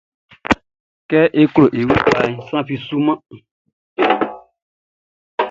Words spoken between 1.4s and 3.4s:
e klo e wun kpaʼn, sran fi sunman.